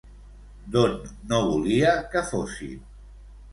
D'on 0.75 0.95
no 1.33 1.43
volia 1.51 1.93
que 2.17 2.25
fossin? 2.33 2.83